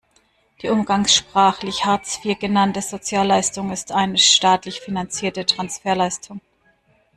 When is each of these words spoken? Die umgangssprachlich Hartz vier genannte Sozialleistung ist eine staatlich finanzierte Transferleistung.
Die 0.63 0.69
umgangssprachlich 0.69 1.85
Hartz 1.85 2.15
vier 2.17 2.33
genannte 2.33 2.81
Sozialleistung 2.81 3.69
ist 3.71 3.91
eine 3.91 4.17
staatlich 4.17 4.79
finanzierte 4.79 5.45
Transferleistung. 5.45 6.41